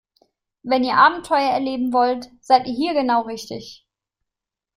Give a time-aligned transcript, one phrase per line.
[0.63, 3.85] Wenn ihr Abenteuer erleben wollt, seid ihr hier genau richtig.